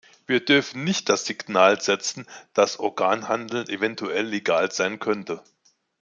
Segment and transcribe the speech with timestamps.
[0.25, 5.43] Wir dürfen nicht das Signal setzen, dass Organhandel eventuell legal sein könnte.